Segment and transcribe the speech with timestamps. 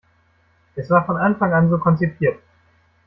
[0.75, 2.39] Es war von Anfang an so konzipiert.